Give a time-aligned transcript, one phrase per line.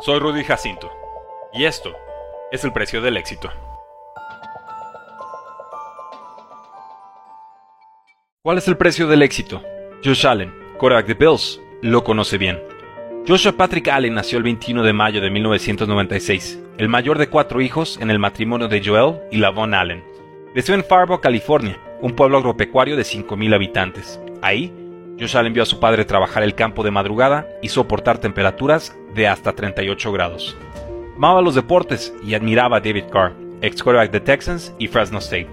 [0.00, 0.90] Soy Rudy Jacinto
[1.52, 1.92] y esto
[2.50, 3.50] es el precio del éxito.
[8.42, 9.62] ¿Cuál es el precio del éxito?
[10.02, 12.60] Josh Allen, quarterback de Bills, lo conoce bien.
[13.28, 17.98] Joshua Patrick Allen nació el 21 de mayo de 1996, el mayor de cuatro hijos
[18.00, 20.02] en el matrimonio de Joel y Lavon Allen.
[20.52, 24.20] Creció en Fargo, California, un pueblo agropecuario de 5.000 habitantes.
[24.40, 24.74] Ahí,
[25.18, 29.28] Josh Allen vio a su padre trabajar el campo de madrugada y soportar temperaturas de
[29.28, 30.56] hasta 38 grados.
[31.16, 35.48] Amaba los deportes y admiraba a David Carr, ex quarterback de Texans y Fresno State.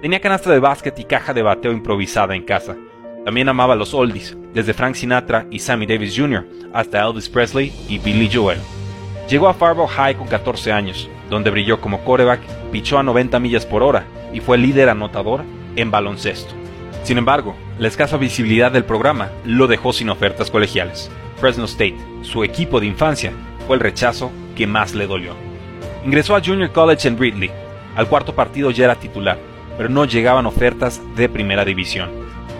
[0.00, 2.76] Tenía canasta de básquet y caja de bateo improvisada en casa.
[3.24, 6.46] También amaba los oldies, desde Frank Sinatra y Sammy Davis Jr.
[6.72, 8.58] hasta Elvis Presley y Billy Joel.
[9.28, 13.66] Llegó a Fargo High con 14 años, donde brilló como quarterback, pichó a 90 millas
[13.66, 15.42] por hora y fue líder anotador
[15.76, 16.54] en baloncesto.
[17.02, 21.10] Sin embargo, la escasa visibilidad del programa lo dejó sin ofertas colegiales.
[21.36, 23.32] Fresno State, su equipo de infancia,
[23.66, 25.34] fue el rechazo que más le dolió.
[26.04, 27.50] Ingresó a Junior College en Ridley.
[27.94, 29.38] Al cuarto partido ya era titular,
[29.76, 32.10] pero no llegaban ofertas de primera división.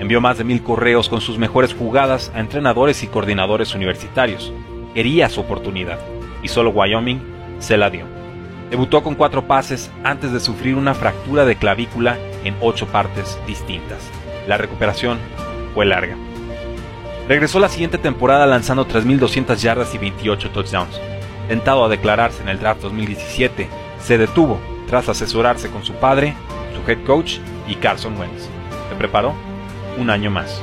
[0.00, 4.52] Envió más de mil correos con sus mejores jugadas a entrenadores y coordinadores universitarios.
[4.94, 5.98] Quería su oportunidad,
[6.42, 7.20] y solo Wyoming
[7.58, 8.06] se la dio.
[8.70, 14.10] Debutó con cuatro pases antes de sufrir una fractura de clavícula en ocho partes distintas.
[14.46, 15.18] La recuperación
[15.74, 16.16] fue larga.
[17.28, 21.00] Regresó la siguiente temporada lanzando 3.200 yardas y 28 touchdowns.
[21.48, 23.68] Tentado a declararse en el draft 2017,
[24.00, 26.34] se detuvo tras asesorarse con su padre,
[26.74, 28.48] su head coach y Carson Wentz.
[28.88, 29.34] Se preparó
[29.98, 30.60] un año más.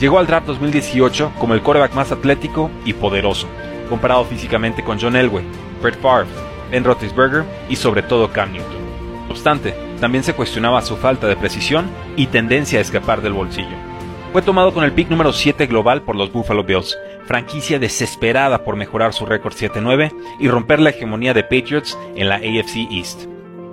[0.00, 3.48] Llegó al draft 2018 como el quarterback más atlético y poderoso,
[3.88, 5.44] comparado físicamente con John Elway,
[5.82, 6.28] Brett Favre,
[6.70, 8.78] Ben Roethlisberger y sobre todo Cam Newton.
[9.26, 13.76] No obstante, también se cuestionaba su falta de precisión y tendencia a escapar del bolsillo.
[14.32, 16.96] Fue tomado con el pick número 7 global por los Buffalo Bills,
[17.26, 22.36] franquicia desesperada por mejorar su récord 7-9 y romper la hegemonía de Patriots en la
[22.36, 23.26] AFC East.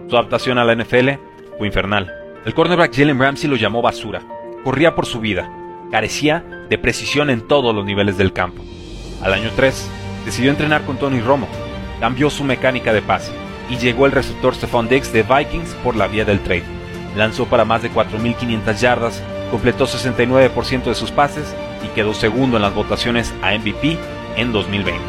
[0.09, 1.09] Su adaptación a la NFL
[1.57, 2.11] fue infernal.
[2.45, 4.21] El cornerback Jalen Ramsey lo llamó basura.
[4.63, 5.51] Corría por su vida.
[5.91, 8.63] Carecía de precisión en todos los niveles del campo.
[9.21, 9.89] Al año 3,
[10.25, 11.47] decidió entrenar con Tony Romo.
[11.99, 16.07] Cambió su mecánica de pase y llegó el receptor Stephon Diggs de Vikings por la
[16.07, 16.63] vía del trade.
[17.15, 22.63] Lanzó para más de 4.500 yardas, completó 69% de sus pases y quedó segundo en
[22.63, 23.97] las votaciones a MVP
[24.35, 25.01] en 2020.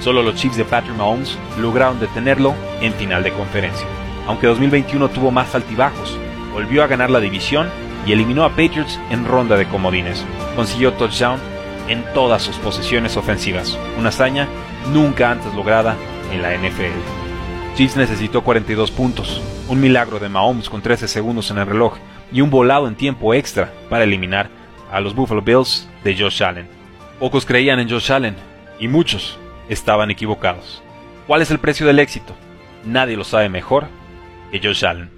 [0.00, 3.86] Solo los Chiefs de Patrick Mahomes lograron detenerlo en final de conferencia.
[4.26, 6.16] Aunque 2021 tuvo más altibajos,
[6.52, 7.68] volvió a ganar la división
[8.06, 10.24] y eliminó a Patriots en ronda de comodines.
[10.54, 11.40] Consiguió touchdown
[11.88, 14.46] en todas sus posiciones ofensivas, una hazaña
[14.92, 15.96] nunca antes lograda
[16.30, 17.17] en la NFL.
[17.78, 21.96] Chiefs necesitó 42 puntos, un milagro de Mahomes con 13 segundos en el reloj
[22.32, 24.50] y un volado en tiempo extra para eliminar
[24.90, 26.66] a los Buffalo Bills de Josh Allen.
[27.20, 28.34] Pocos creían en Josh Allen
[28.80, 29.38] y muchos
[29.68, 30.82] estaban equivocados.
[31.28, 32.34] ¿Cuál es el precio del éxito?
[32.84, 33.86] Nadie lo sabe mejor
[34.50, 35.17] que Josh Allen.